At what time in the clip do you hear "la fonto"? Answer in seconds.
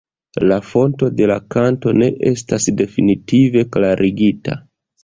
0.51-1.09